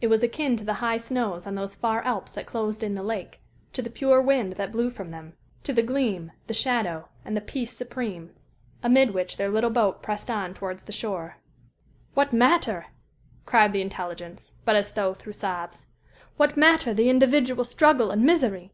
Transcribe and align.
It 0.00 0.06
was 0.06 0.22
akin 0.22 0.56
to 0.58 0.62
the 0.62 0.74
high 0.74 0.98
snows 0.98 1.48
on 1.48 1.56
those 1.56 1.74
far 1.74 2.00
Alps 2.04 2.30
that 2.30 2.46
closed 2.46 2.84
in 2.84 2.94
the 2.94 3.02
lake 3.02 3.40
to 3.72 3.82
the 3.82 3.90
pure 3.90 4.22
wind 4.22 4.52
that 4.52 4.70
blew 4.70 4.88
from 4.88 5.10
them 5.10 5.32
to 5.64 5.72
the 5.72 5.82
"gleam, 5.82 6.30
the 6.46 6.54
shadow, 6.54 7.08
and 7.24 7.36
the 7.36 7.40
peace 7.40 7.72
supreme," 7.76 8.30
amid 8.84 9.12
which 9.12 9.36
their 9.36 9.48
little 9.48 9.70
boat 9.70 10.00
pressed 10.00 10.30
on 10.30 10.54
towards 10.54 10.84
the 10.84 10.92
shore. 10.92 11.38
"What 12.14 12.32
matter," 12.32 12.86
cried 13.46 13.72
the 13.72 13.82
intelligence, 13.82 14.52
but 14.64 14.76
as 14.76 14.92
though 14.92 15.12
through 15.12 15.32
sobs 15.32 15.86
"what 16.36 16.56
matter 16.56 16.94
the 16.94 17.10
individual 17.10 17.64
struggle 17.64 18.12
and 18.12 18.22
misery? 18.22 18.70